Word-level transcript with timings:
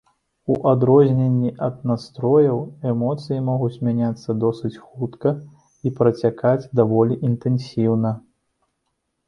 У 0.51 0.53
адрозненне 0.69 1.49
ад 1.67 1.75
настрояў, 1.91 2.57
эмоцыі 2.93 3.39
могуць 3.51 3.81
мяняцца 3.89 4.37
досыць 4.45 4.73
хутка 4.87 5.35
і 5.89 5.95
працякаць 6.01 6.69
даволі 6.83 7.23
інтэнсіўна. 7.33 8.11